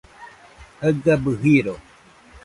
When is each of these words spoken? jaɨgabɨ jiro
jaɨgabɨ 0.79 1.31
jiro 1.41 1.75